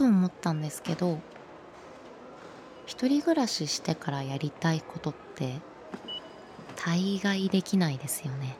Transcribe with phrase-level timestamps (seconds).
[0.00, 1.18] と思ったんですけど
[2.86, 5.56] 一人暮らししてからやりたいことって
[6.74, 8.56] 大概できないですよね。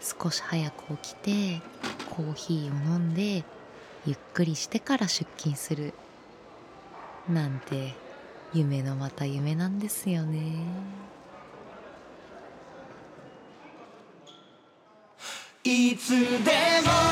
[0.00, 1.62] 少し早く起きて
[2.10, 3.44] コーヒーを飲んで
[4.04, 5.94] ゆっくりしてから出勤する。
[7.28, 7.94] なんて
[8.52, 10.56] 夢のまた夢なんですよね。
[15.62, 16.16] いつで
[16.84, 17.05] も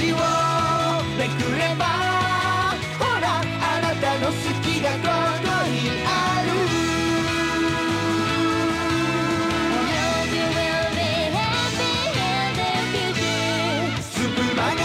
[0.00, 0.16] ジを
[1.18, 1.84] めくれば
[2.98, 3.44] ほらあ
[3.82, 4.32] なたの好
[4.62, 6.08] きがここにあ
[6.42, 6.48] る。
[14.00, 14.80] スプマガ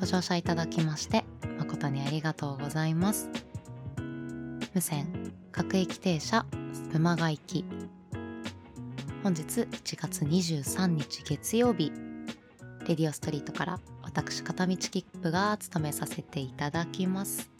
[0.00, 1.26] ご乗車いただきまして
[1.58, 3.28] 誠にありがとうございます。
[4.74, 5.25] 無線
[5.56, 7.64] 各駅停車スプマガ行き
[9.22, 11.90] 本日1月23日月曜日
[12.86, 17.50] レディオストリートから私片道切符が務めさせていただきます。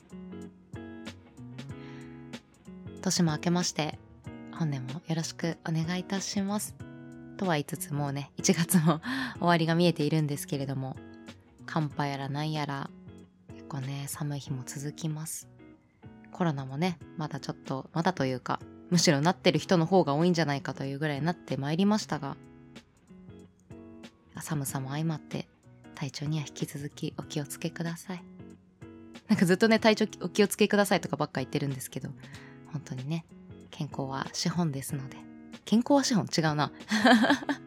[3.00, 3.98] 年も明けまして
[4.52, 6.76] 本年もよろしくお願いいたします。
[7.38, 9.00] とは言いつつもうね1月も
[9.40, 10.96] 終わりが見えているんですけれども
[11.64, 12.90] 寒波やらなんやら
[13.54, 15.55] 結構ね寒い日も続きます。
[16.36, 22.36] コロナもねまだちょっとまだというかむしろなってる人の方が多いんじゃないかというぐらいになってまいりましたが
[24.40, 25.48] 寒さも相まって
[25.94, 28.22] 体調には引き続きお気をつけください。
[29.28, 32.10] なんかずっとね体調お気をつけくださいとかばっか言ってるんですけど
[32.70, 33.24] 本当にね
[33.70, 35.16] 健康は資本ですので
[35.64, 36.26] 健康は資本？
[36.26, 36.70] 違うな。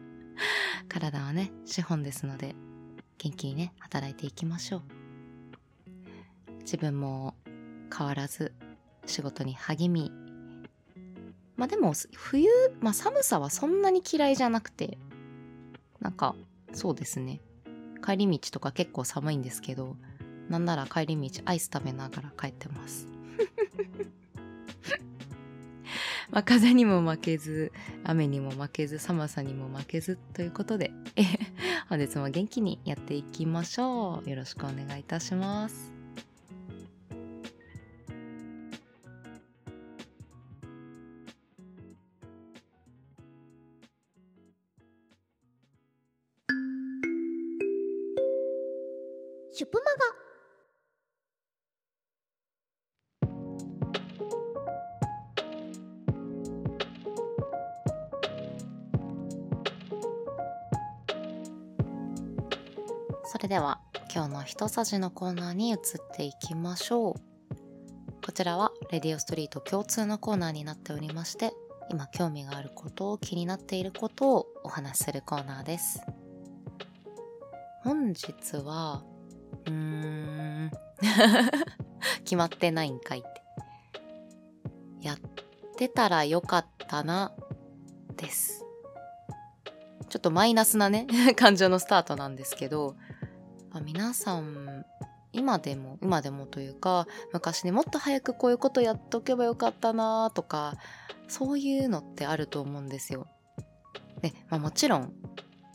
[0.88, 2.54] 体はね資本ですので
[3.18, 4.82] 元気にね働いていきましょう。
[6.60, 7.34] 自分も
[7.94, 8.52] 変わらず
[9.06, 10.12] 仕事に励み。
[11.56, 12.48] まあでも冬、
[12.80, 14.96] まあ、寒さはそんなに嫌いじゃなくて
[16.00, 16.34] なんか
[16.72, 17.40] そうですね。
[18.04, 19.96] 帰り道とか結構寒いんですけど
[20.48, 23.06] なんなら帰り道アイス食べながら帰ってます。
[26.30, 27.72] まあ風にも負けず
[28.04, 30.92] 雨にも負けず寒さにも負けずということで
[31.88, 34.30] 本日も元気にやっていきましょう。
[34.30, 35.99] よろしくお願いいたします。
[63.32, 63.78] それでは
[64.12, 65.78] 今日の一さじのコーナーに移っ
[66.16, 67.14] ていきましょう。
[68.26, 71.52] こちらはレディオストリート共通のコーナーになっておりまして
[71.90, 76.00] 今興味があることを気になっていることをお話しするコーナーです。
[77.84, 79.04] 本日は
[79.64, 80.70] うーん
[82.24, 85.06] 決まってないんかいって。
[85.06, 85.18] やっ
[85.76, 87.32] てたらよかったな
[88.16, 88.66] です。
[90.10, 91.06] ちょっとマイナスなね
[91.36, 92.96] 感情のスタートなんですけど
[93.72, 94.84] あ皆さん
[95.32, 100.74] 今でも今でもというか昔ねもっと早くこういうことやっとけばよかったなとか
[101.28, 103.28] そういうのってあると思うんですよ。
[104.20, 105.14] で、まあ、もちろん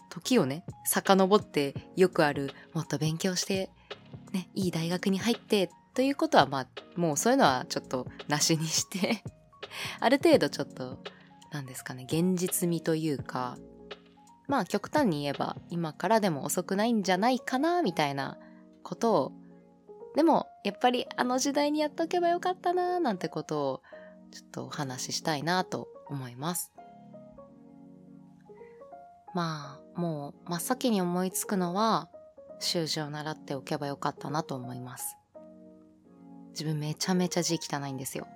[0.09, 3.69] 時をね遡ってよくあるもっと勉強して、
[4.33, 6.67] ね、いい大学に入ってということはまあ
[6.99, 9.23] もうそういうのはちょっとなしにして
[10.01, 10.99] ある程度ちょっと
[11.51, 13.57] 何ですかね現実味というか
[14.47, 18.37] まあ極端に言えば今からでも遅くないんじゃないかなみたいな
[18.83, 19.31] ことを
[20.15, 23.81] でもやっぱりあの時代にやっとけばよかったななんてことを
[24.31, 26.71] ちょっとお話ししたいなと思います。
[29.33, 32.09] まあもう真っ先に思いつくのは
[32.59, 35.17] 習字を習っておけばよかったなと思います。
[36.51, 38.27] 自分めちゃめちゃ字汚いんですよ。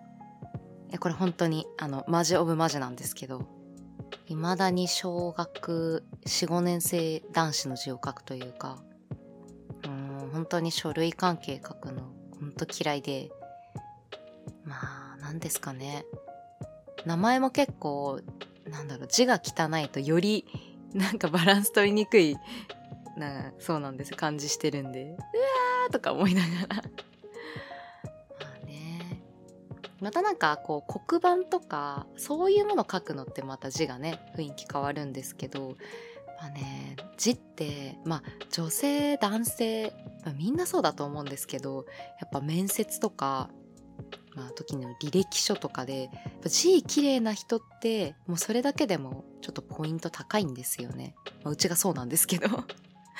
[1.00, 3.48] これ本当にあのマジオブマジなんですけど
[4.28, 8.78] 未だに小学45年生男子の字を書くというか
[9.84, 9.88] う
[10.32, 12.04] 本当に書類関係書くの
[12.40, 13.32] 本当嫌いで
[14.64, 16.06] まあ何ですかね。
[17.06, 18.22] 名前も結構
[18.68, 20.46] なんだろう字が汚いとより
[20.94, 22.36] なんかバランス取りにくい
[23.18, 24.14] なそうなんです。
[24.14, 26.84] 感じしてるんでうわーとか思いながら。
[30.02, 35.76] またなんかこう黒板とかそういうもの書くのってまた字がね雰囲気変わるんですけど
[36.40, 39.94] まあね字ってまあ女性男性、
[40.24, 41.86] まあ、みんなそうだと思うんですけど
[42.22, 43.50] やっぱ面接とか
[44.36, 46.12] まあ時の履歴書とかでやっ
[46.42, 52.48] ぱ字綺麗な人ってもうそれだけでもちょっとポイント高いんですよね、まあ、うちがそうなんですけど。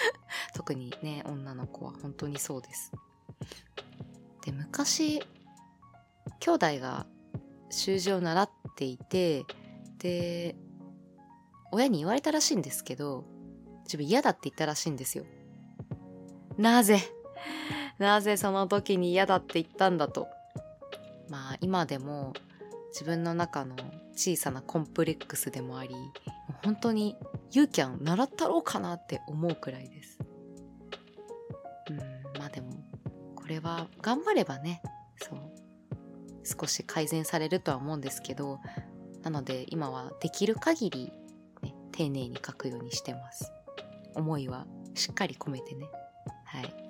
[0.54, 2.92] 特にね女の子は本当にそうです。
[4.46, 5.22] で昔
[6.40, 7.06] 兄弟が
[7.70, 9.46] 習字を習っていて
[10.00, 10.56] で
[11.72, 13.26] 親に言われたらしいんですけど
[13.84, 15.26] 自分嫌だって言ったらしいんですよ。
[16.58, 17.00] なぜ？
[17.98, 20.28] なぜその時に嫌だって言ったんだと？
[21.30, 22.34] まあ今でも
[22.92, 23.76] 自分の中の
[24.14, 25.96] 小さなコンプレックスでもあり
[26.64, 27.16] 本当に
[27.52, 30.20] ユーキャン習ったろうかなって思うくらいです。
[31.90, 31.98] うん
[32.40, 32.72] まあでも
[33.36, 34.82] これは頑張ればね
[36.50, 38.60] 少し改善されるとは思うんですけど
[39.24, 41.12] なので今はできる限り、
[41.62, 43.52] ね、丁寧に書くようにしてます。
[44.16, 44.66] 思いは
[44.96, 45.90] しっかり込めてね。
[46.46, 46.74] はい。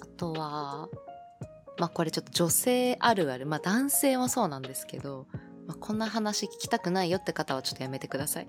[0.00, 0.88] あとは
[1.78, 3.46] まあこれちょっと女性あるある。
[3.46, 5.26] まあ男性はそうなんですけど、
[5.66, 8.48] まあ、こんな話聞きたくないよって方はちょっとやめてください。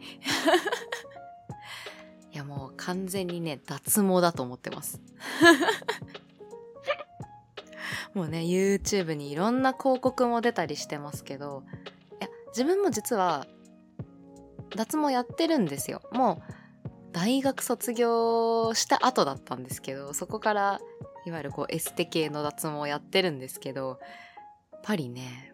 [2.87, 5.01] 完全にね脱毛だと思ってます。
[8.13, 11.63] もうね YouTube にいろんな広告も出たりしてますけど
[12.21, 13.45] いや自分も実は
[14.73, 16.01] 脱毛やってるんですよ。
[16.13, 16.41] も
[16.85, 20.79] う大学卒業した後だったんですけどそこから
[21.25, 23.99] いわゆるこうエステ系の脱毛やってるんですけど
[24.71, 25.53] やっぱりね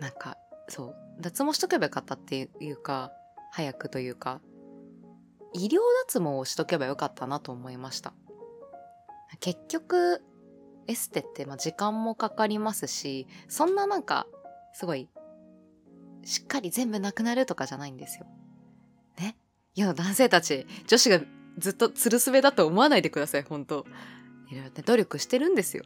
[0.00, 3.12] なんかそう脱毛しとけばよかったっていうか
[3.52, 4.40] 早くというか
[5.52, 8.12] 医療脱毛をしとけばよかったなと思いました。
[9.40, 10.22] 結局
[10.86, 14.26] エステってまあ時間もかかりますしそんななんか
[14.72, 15.08] すごい
[16.24, 18.26] しっかり全部なくなるとかじゃないんですよ。
[19.18, 19.36] ね？
[19.74, 21.20] いや男性たち女子が
[21.58, 23.86] ずっとつるすべだと思わないでください本当。
[24.48, 25.84] いろいろね努力してるんですよ。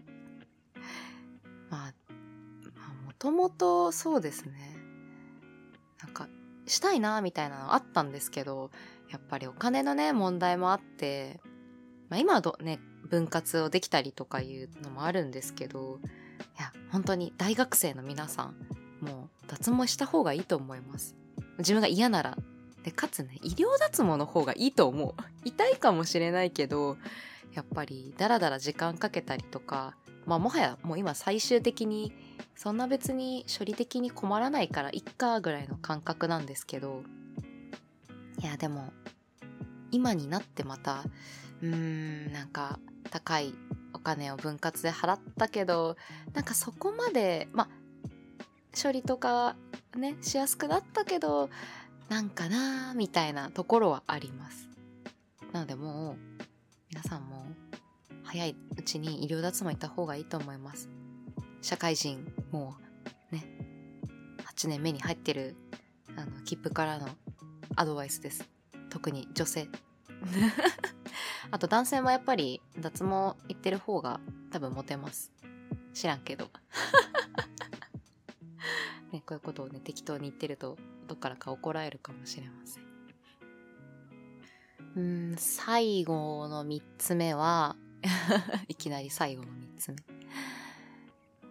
[1.70, 1.94] まあ
[3.04, 4.76] もともとそうですね。
[6.02, 6.28] なんか
[6.66, 8.70] したいなみたいなのあったんですけど
[9.10, 11.40] やっぱりお金のね問題もあって、
[12.08, 16.00] まあ、今はね分割をできたりとかいうのもあるんですけど
[16.58, 18.56] いや本当に大学生の皆さん
[19.00, 21.14] もう脱毛した方がいいと思います。
[21.58, 22.36] 自分が嫌なら
[22.82, 25.14] でかつね医療脱毛の方がいいと思う。
[25.44, 26.96] 痛いかもしれないけど
[27.54, 32.12] やっぱりダラダラ時間かけたりとかまあもはやもう今最終的に
[32.54, 37.02] そんな別に処理的に困らないからいっかぐらいの感覚なんですけど
[38.40, 38.92] いやでも
[39.90, 41.04] 今になってまた
[41.62, 42.78] うーんなんか
[43.10, 43.54] 高い
[43.92, 45.96] お金を分割で払ったけど
[46.34, 47.68] なんかそこまでまあ
[48.80, 49.56] 処理とか
[49.96, 51.48] ねしやすくなったけど
[52.08, 54.68] なんかなーみたいなところはあります。
[55.52, 56.16] なのでもう
[56.90, 57.46] 皆さんも
[58.22, 60.88] 早いうちに医療脱毛行った方がいいと思います。
[61.62, 62.76] 社会人も
[63.32, 63.44] うね
[64.56, 65.56] 8年目に入ってる
[66.16, 67.08] あの切符からの
[67.76, 68.48] アドバイスです。
[68.90, 69.68] 特に女性。
[71.50, 74.20] あと男性もやっぱり脱毛行ってる方が
[74.50, 75.30] 多分モテます。
[75.92, 76.48] 知らんけど。
[79.12, 82.86] ねこういうことをね適当に言ってるとどっからか怒られるかもしれません。
[84.96, 87.76] うん最後の3つ目は
[88.68, 90.15] いきなり最後の3つ目。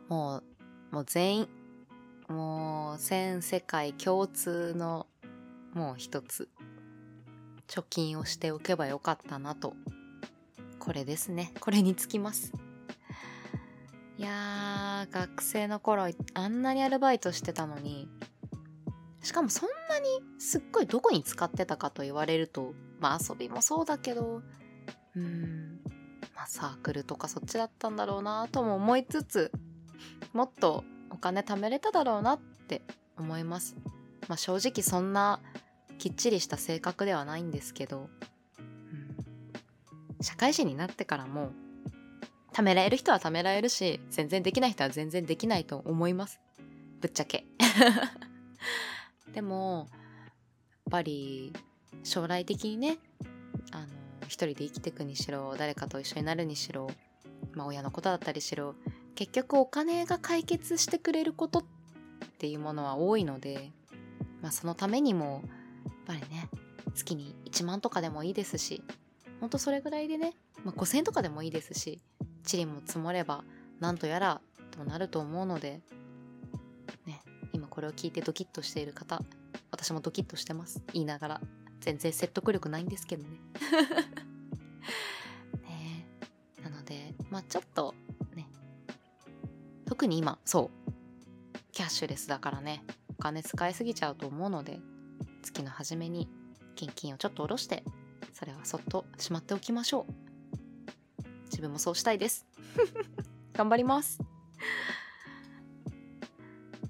[0.08, 0.44] もう
[0.92, 1.48] もう全員
[2.28, 5.08] もう全世界共通の
[5.74, 6.50] もう一つ
[7.68, 9.74] 貯金をしておけばよかったなと。
[10.80, 11.52] これですね。
[11.60, 12.54] これにつきます。
[14.18, 18.08] いやー学生の頃あんなにアルバイトしてたのに
[19.22, 20.06] しかもそんなに
[20.40, 24.42] すっごいどこに使ってたかと言われるとまあ遊びもそうだけど
[25.18, 25.82] うん
[26.34, 29.52] まあサークルとかそっちだったんだろうなとも思いつつ
[30.34, 32.82] もっとお金貯めれただろうなって
[33.18, 33.76] 思います。
[34.28, 35.40] まあ正直そんな
[35.98, 38.10] きっちりした性格ではないんですけど、
[38.60, 41.52] うん、社会人になってからも
[42.54, 46.40] 貯められる人は貯められるし全然できない人は全然できないと思います。
[47.02, 47.46] ぶっちゃけ。
[49.34, 51.54] でもやっぱり
[52.04, 52.98] 将来的にね
[53.72, 53.88] あの
[54.28, 56.90] 一人で生きていくにしろ誰かと一緒になるにしろ、
[57.54, 58.76] まあ、親のことだったりしろ
[59.16, 61.64] 結局お金が解決してくれることっ
[62.38, 63.72] ていうものは多いので、
[64.42, 65.42] まあ、そのためにも
[65.86, 66.50] やっぱりね
[66.94, 68.84] 月に1万とかでもいいですし
[69.40, 72.00] ほんとそれぐらいでね、まあ、5,000とかでもいいですし
[72.44, 73.44] チリも積もれば
[73.80, 74.42] なんとやら
[74.72, 75.82] となると思うので
[77.06, 77.22] ね
[77.54, 79.22] 今これを聞いてドキッとしている方
[79.72, 80.82] 私もドキッとしてます。
[80.94, 81.42] 言いながら
[81.82, 83.30] 全然説得力ないんですけどね。
[85.64, 86.08] ね。
[86.64, 87.94] なのでまあちょっと
[89.96, 90.92] 特に今そう。
[91.72, 92.84] キャッシュレスだからね。
[93.08, 94.82] お金使いすぎちゃうと思うので
[95.42, 96.28] 月の初めに
[96.76, 97.86] 現金をちょっと下ろして
[98.34, 101.24] それはそっとしまっておきましょう。
[101.46, 102.46] 自分もそうしたいです。
[103.56, 104.20] 頑張ります。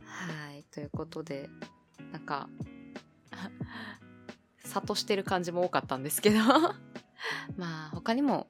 [0.03, 0.63] はい。
[0.71, 1.47] ということで
[2.11, 2.49] なんか
[4.73, 6.39] 諭してる感じも多かったんですけど。
[7.55, 8.47] まあ他にも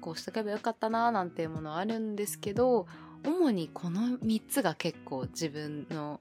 [0.00, 2.86] こうしとけばよかったなーなんていうものはあるんですけど
[3.24, 6.20] 主にこの3つが結構自分の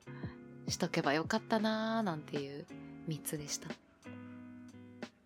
[0.68, 2.66] しとけばよかったなーなんていう
[3.08, 3.70] 3つでした。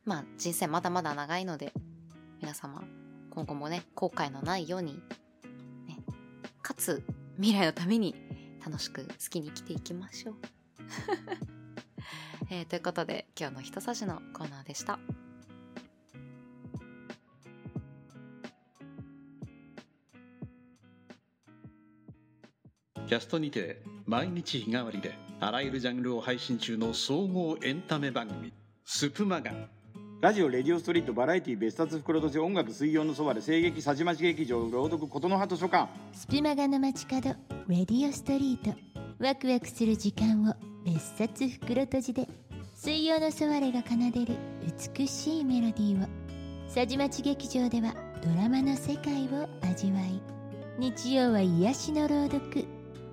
[0.05, 1.73] まあ人生まだまだ長いので
[2.41, 2.83] 皆様
[3.29, 5.01] 今後もね後悔のないように
[5.87, 5.97] ね
[6.61, 7.03] かつ
[7.37, 8.15] 未来のために
[8.65, 10.35] 楽しく好きに生きていきましょう、
[12.49, 14.99] えーということで今日の一さじのコーナーでした。
[23.13, 28.51] キャストにて毎日日替わりであらゆるジャンルを配信中の総合エンタメ番組
[28.83, 29.51] 「スプマガ」
[30.19, 35.89] ラジオ、レディオストリート、バラエティ、別冊袋とじ、音楽、水曜のそばで、声劇、さじまち劇場、朗読、琴の葉図書館。
[36.13, 37.35] スプマガの街角
[37.67, 38.75] レディオストリート。
[39.19, 42.27] ワクワクする時間を別冊袋閉じで
[42.73, 44.37] 水曜のソワレが奏でる
[44.97, 46.07] 美しいメロディーを。
[46.67, 47.93] さじまち劇場では
[48.23, 50.19] ドラマの世界を味わい
[50.79, 52.65] 日曜は癒しの朗読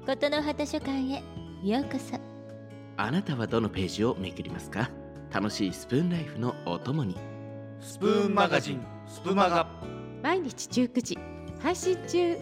[0.06, 1.22] 琴の葉図書館へ。
[1.62, 2.18] ようこそ。
[2.96, 4.90] あなたはどのページをめくりますか？
[5.30, 7.16] 楽しいスプーンライフのお供に。
[7.80, 9.66] スプーンマガジンスプマガ。
[10.22, 11.18] 毎日19時。
[11.62, 12.36] 配信中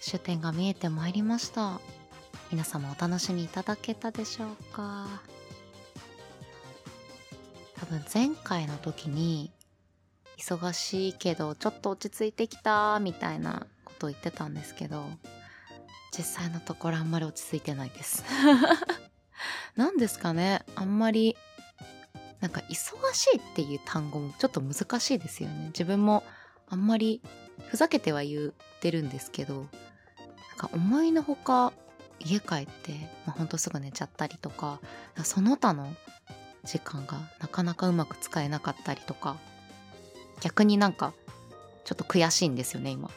[0.00, 1.80] 終点が見えてまいりました。
[2.50, 5.06] 皆様お楽しみいただけたでしょうか？
[7.80, 9.50] 多分前回の時に
[10.38, 15.04] 忙しいけどちょっと落ち着いてきたみたいなことを言ってたんですけど
[16.16, 18.24] 実際のところあんまり落ち着いてないです。
[19.76, 20.62] 何ですかね。
[20.74, 21.36] あんまり
[22.40, 25.68] なんか忙しいっていう単語もちょっと難しいですよね。
[25.68, 26.22] 自分も
[26.68, 27.22] あんまり
[27.68, 29.66] ふざけては言ってるんですけどなん
[30.58, 31.72] か思いのほか
[32.20, 32.92] 家帰って、
[33.26, 34.80] まあ、ほんとすぐ寝ちゃったりとか
[35.24, 35.94] その他の
[36.64, 39.36] 時間がなかなかうまく使えなかったりとか
[40.42, 41.14] 逆になんか
[41.84, 43.10] ちょっと悔しいんですよね今。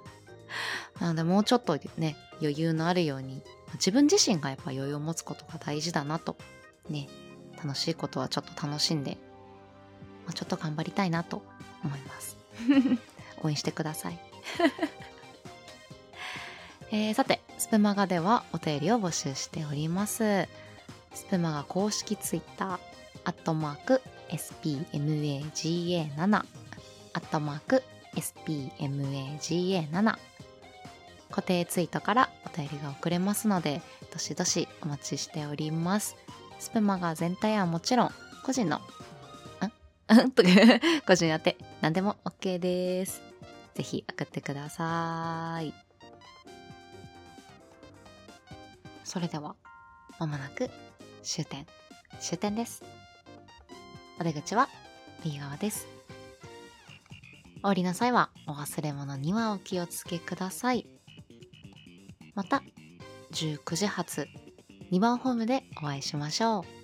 [1.00, 3.42] なのでもうちょっとね余裕のあるように
[3.74, 6.36] 自分自身がやっぱ余裕を持つことが大事だなと
[6.88, 7.08] ね
[7.62, 9.18] 楽しいことはちょっと楽しんで、
[10.24, 11.42] まあ、ちょっと頑張りたいなと
[11.84, 12.36] 思います。
[13.42, 14.18] 応援してください。
[16.90, 20.48] えーさてスプマガではお便りを募集しております。
[21.12, 22.78] スプマガ公式ツイッター
[23.24, 24.00] アットマーク
[24.30, 26.44] SPMAGA7
[27.14, 27.82] アットマーク
[28.16, 30.18] SPMAGA7
[31.30, 33.82] 固定ツイートからお便りが送れますので
[34.12, 36.16] どしどしお待ちしております
[36.58, 38.10] スプマガ全体はもちろん
[38.42, 38.80] 個人のん？
[40.32, 40.48] とか
[41.06, 43.22] 個人宛て何でも OK です
[43.74, 45.72] ぜひ送ってください。
[49.04, 49.54] それでは、
[50.18, 50.68] まもなく
[51.22, 51.66] 終点、
[52.20, 52.82] 終点です。
[54.20, 54.68] お出口は
[55.24, 55.86] 右側です。
[57.62, 60.86] お降りの際はお忘れ物にはお気をつけください。
[62.34, 62.62] また、
[63.32, 64.28] 19時発
[64.90, 66.77] 2番ホームでお会いしましょう。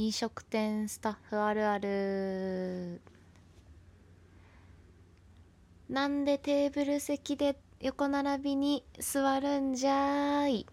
[0.00, 3.02] 飲食店スタッフあるある。
[5.90, 10.62] なんでテーブル席で横並びに座るんじゃーい。
[10.62, 10.64] っ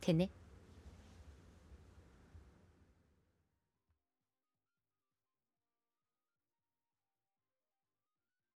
[0.00, 0.28] てね。